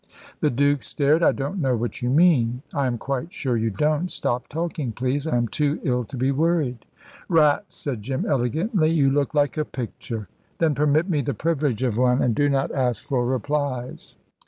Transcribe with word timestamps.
The 0.39 0.49
Duke 0.49 0.81
stared. 0.81 1.21
"I 1.21 1.31
don't 1.31 1.59
know 1.61 1.75
what 1.77 2.01
you 2.01 2.09
mean." 2.09 2.63
"I 2.73 2.87
am 2.87 2.97
quite 2.97 3.31
sure 3.31 3.55
you 3.55 3.69
don't. 3.69 4.09
Stop 4.09 4.47
talking, 4.47 4.91
please. 4.93 5.27
I 5.27 5.37
am 5.37 5.47
too 5.47 5.79
ill 5.83 6.05
to 6.05 6.17
be 6.17 6.31
worried." 6.31 6.87
"Rats," 7.29 7.75
said 7.77 8.01
Jim, 8.01 8.25
elegantly; 8.25 8.89
"you 8.89 9.11
look 9.11 9.35
like 9.35 9.57
a 9.57 9.63
picture.* 9.63 10.27
"Then 10.57 10.73
permit 10.73 11.07
me 11.07 11.21
the 11.21 11.35
privilege 11.35 11.83
of 11.83 11.99
one, 11.99 12.19
and 12.23 12.33
do 12.33 12.49
not 12.49 12.71
ask 12.71 13.07
for 13.07 13.23
replies." 13.27 14.17